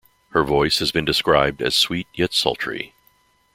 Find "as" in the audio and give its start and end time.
1.61-1.75